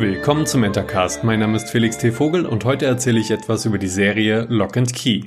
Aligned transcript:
Willkommen 0.00 0.46
zum 0.46 0.64
Entercast. 0.64 1.24
Mein 1.24 1.40
Name 1.40 1.58
ist 1.58 1.68
Felix 1.68 1.98
T. 1.98 2.10
Vogel 2.10 2.46
und 2.46 2.64
heute 2.64 2.86
erzähle 2.86 3.20
ich 3.20 3.30
etwas 3.30 3.66
über 3.66 3.76
die 3.76 3.86
Serie 3.86 4.46
Lock 4.48 4.78
and 4.78 4.94
Key. 4.94 5.24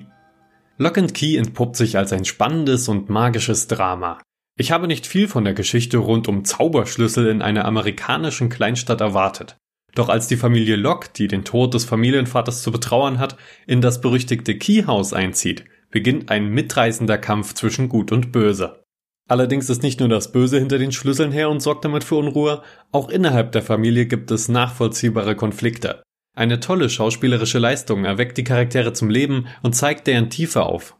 Lock 0.80 0.98
and 0.98 1.14
Key 1.14 1.38
entpuppt 1.38 1.76
sich 1.76 1.96
als 1.96 2.12
ein 2.12 2.26
spannendes 2.26 2.90
und 2.90 3.08
magisches 3.08 3.68
Drama. 3.68 4.20
Ich 4.58 4.72
habe 4.72 4.88
nicht 4.88 5.06
viel 5.06 5.28
von 5.28 5.44
der 5.44 5.54
Geschichte 5.54 6.00
rund 6.00 6.28
um 6.28 6.44
Zauberschlüssel 6.44 7.28
in 7.28 7.44
einer 7.44 7.66
amerikanischen 7.66 8.50
Kleinstadt 8.50 9.00
erwartet. 9.00 9.58
Doch 9.94 10.10
als 10.10 10.28
die 10.28 10.38
Familie 10.38 10.76
Locke, 10.76 11.10
die 11.16 11.28
den 11.28 11.46
Tod 11.46 11.76
des 11.76 11.86
Familienvaters 11.86 12.64
zu 12.64 12.72
betrauern 12.72 13.20
hat, 13.20 13.38
in 13.68 13.80
das 13.80 14.02
berüchtigte 14.02 14.58
Key 14.58 14.86
House 14.88 15.14
einzieht, 15.14 15.66
beginnt 15.92 16.32
ein 16.32 16.50
mitreißender 16.50 17.20
Kampf 17.20 17.54
zwischen 17.54 17.90
Gut 17.90 18.12
und 18.12 18.32
Böse. 18.32 18.83
Allerdings 19.30 19.70
ist 19.70 19.84
nicht 19.84 20.00
nur 20.00 20.10
das 20.10 20.32
Böse 20.32 20.60
hinter 20.60 20.78
den 20.78 20.92
Schlüsseln 20.92 21.32
her 21.32 21.50
und 21.50 21.62
sorgt 21.62 21.86
damit 21.86 22.04
für 22.04 22.16
Unruhe, 22.16 22.62
auch 22.92 23.10
innerhalb 23.10 23.52
der 23.54 23.62
Familie 23.62 24.06
gibt 24.06 24.32
es 24.32 24.50
nachvollziehbare 24.50 25.36
Konflikte. 25.36 26.04
Eine 26.36 26.60
tolle 26.60 26.90
schauspielerische 26.90 27.60
Leistung 27.60 28.06
erweckt 28.06 28.38
die 28.38 28.44
Charaktere 28.44 28.94
zum 28.94 29.10
Leben 29.10 29.48
und 29.62 29.76
zeigt 29.76 30.08
deren 30.08 30.30
Tiefe 30.30 30.64
auf. 30.64 30.98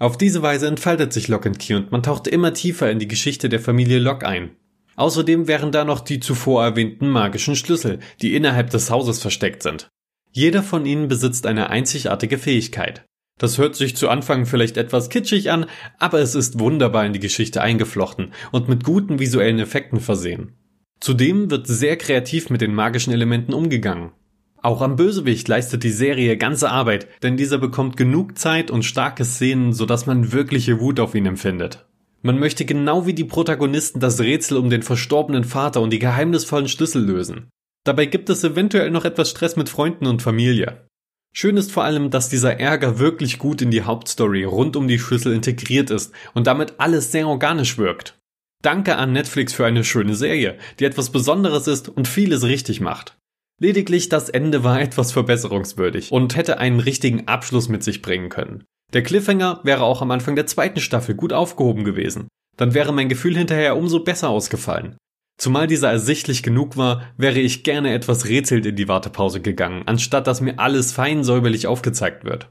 Auf 0.00 0.16
diese 0.16 0.42
Weise 0.42 0.66
entfaltet 0.66 1.12
sich 1.12 1.28
Lock 1.28 1.42
Key 1.58 1.74
und 1.74 1.92
man 1.92 2.02
taucht 2.02 2.26
immer 2.26 2.54
tiefer 2.54 2.90
in 2.90 2.98
die 2.98 3.08
Geschichte 3.08 3.50
der 3.50 3.60
Familie 3.60 3.98
Lock 3.98 4.24
ein. 4.24 4.56
Außerdem 4.96 5.46
wären 5.46 5.72
da 5.72 5.84
noch 5.84 6.00
die 6.00 6.20
zuvor 6.20 6.64
erwähnten 6.64 7.08
magischen 7.08 7.54
Schlüssel, 7.54 8.00
die 8.22 8.34
innerhalb 8.34 8.70
des 8.70 8.90
Hauses 8.90 9.20
versteckt 9.20 9.62
sind. 9.62 9.88
Jeder 10.32 10.62
von 10.62 10.86
ihnen 10.86 11.08
besitzt 11.08 11.46
eine 11.46 11.68
einzigartige 11.70 12.38
Fähigkeit. 12.38 13.04
Das 13.40 13.56
hört 13.56 13.74
sich 13.74 13.96
zu 13.96 14.10
Anfang 14.10 14.44
vielleicht 14.44 14.76
etwas 14.76 15.08
kitschig 15.08 15.50
an, 15.50 15.64
aber 15.98 16.18
es 16.18 16.34
ist 16.34 16.58
wunderbar 16.58 17.06
in 17.06 17.14
die 17.14 17.20
Geschichte 17.20 17.62
eingeflochten 17.62 18.32
und 18.52 18.68
mit 18.68 18.84
guten 18.84 19.18
visuellen 19.18 19.58
Effekten 19.58 19.98
versehen. 19.98 20.52
Zudem 21.00 21.50
wird 21.50 21.66
sehr 21.66 21.96
kreativ 21.96 22.50
mit 22.50 22.60
den 22.60 22.74
magischen 22.74 23.14
Elementen 23.14 23.54
umgegangen. 23.54 24.12
Auch 24.58 24.82
am 24.82 24.96
Bösewicht 24.96 25.48
leistet 25.48 25.84
die 25.84 25.90
Serie 25.90 26.36
ganze 26.36 26.70
Arbeit, 26.70 27.08
denn 27.22 27.38
dieser 27.38 27.56
bekommt 27.56 27.96
genug 27.96 28.36
Zeit 28.36 28.70
und 28.70 28.82
starke 28.82 29.24
Szenen, 29.24 29.72
sodass 29.72 30.04
man 30.04 30.32
wirkliche 30.32 30.78
Wut 30.78 31.00
auf 31.00 31.14
ihn 31.14 31.24
empfindet. 31.24 31.86
Man 32.20 32.38
möchte 32.38 32.66
genau 32.66 33.06
wie 33.06 33.14
die 33.14 33.24
Protagonisten 33.24 34.00
das 34.00 34.20
Rätsel 34.20 34.58
um 34.58 34.68
den 34.68 34.82
verstorbenen 34.82 35.44
Vater 35.44 35.80
und 35.80 35.94
die 35.94 35.98
geheimnisvollen 35.98 36.68
Schlüssel 36.68 37.02
lösen. 37.02 37.48
Dabei 37.84 38.04
gibt 38.04 38.28
es 38.28 38.44
eventuell 38.44 38.90
noch 38.90 39.06
etwas 39.06 39.30
Stress 39.30 39.56
mit 39.56 39.70
Freunden 39.70 40.06
und 40.06 40.20
Familie. 40.20 40.89
Schön 41.32 41.56
ist 41.56 41.70
vor 41.70 41.84
allem, 41.84 42.10
dass 42.10 42.28
dieser 42.28 42.58
Ärger 42.58 42.98
wirklich 42.98 43.38
gut 43.38 43.62
in 43.62 43.70
die 43.70 43.82
Hauptstory 43.82 44.44
rund 44.44 44.76
um 44.76 44.88
die 44.88 44.98
Schlüssel 44.98 45.32
integriert 45.32 45.90
ist 45.90 46.12
und 46.34 46.46
damit 46.46 46.74
alles 46.78 47.12
sehr 47.12 47.28
organisch 47.28 47.78
wirkt. 47.78 48.18
Danke 48.62 48.96
an 48.96 49.12
Netflix 49.12 49.54
für 49.54 49.64
eine 49.64 49.84
schöne 49.84 50.14
Serie, 50.14 50.58
die 50.78 50.84
etwas 50.84 51.10
Besonderes 51.10 51.66
ist 51.66 51.88
und 51.88 52.08
vieles 52.08 52.44
richtig 52.44 52.80
macht. 52.80 53.16
Lediglich 53.58 54.08
das 54.08 54.28
Ende 54.28 54.64
war 54.64 54.80
etwas 54.80 55.12
verbesserungswürdig 55.12 56.10
und 56.12 56.34
hätte 56.34 56.58
einen 56.58 56.80
richtigen 56.80 57.28
Abschluss 57.28 57.68
mit 57.68 57.84
sich 57.84 58.02
bringen 58.02 58.28
können. 58.28 58.64
Der 58.92 59.02
Cliffhanger 59.02 59.60
wäre 59.62 59.84
auch 59.84 60.02
am 60.02 60.10
Anfang 60.10 60.34
der 60.34 60.46
zweiten 60.46 60.80
Staffel 60.80 61.14
gut 61.14 61.32
aufgehoben 61.32 61.84
gewesen. 61.84 62.28
Dann 62.56 62.74
wäre 62.74 62.92
mein 62.92 63.08
Gefühl 63.08 63.36
hinterher 63.36 63.76
umso 63.76 64.00
besser 64.00 64.30
ausgefallen. 64.30 64.96
Zumal 65.40 65.66
dieser 65.66 65.90
ersichtlich 65.90 66.42
genug 66.42 66.76
war, 66.76 67.00
wäre 67.16 67.38
ich 67.38 67.64
gerne 67.64 67.94
etwas 67.94 68.28
rätselnd 68.28 68.66
in 68.66 68.76
die 68.76 68.88
Wartepause 68.88 69.40
gegangen, 69.40 69.84
anstatt 69.86 70.26
dass 70.26 70.42
mir 70.42 70.58
alles 70.58 70.92
fein 70.92 71.24
säuberlich 71.24 71.66
aufgezeigt 71.66 72.24
wird. 72.24 72.50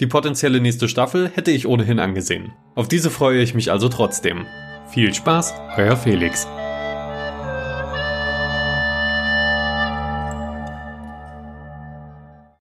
Die 0.00 0.06
potenzielle 0.06 0.60
nächste 0.60 0.86
Staffel 0.86 1.30
hätte 1.34 1.50
ich 1.50 1.66
ohnehin 1.66 1.98
angesehen. 1.98 2.52
Auf 2.74 2.88
diese 2.88 3.08
freue 3.08 3.40
ich 3.40 3.54
mich 3.54 3.72
also 3.72 3.88
trotzdem. 3.88 4.44
Viel 4.92 5.14
Spaß, 5.14 5.54
euer 5.78 5.96
Felix. 5.96 6.46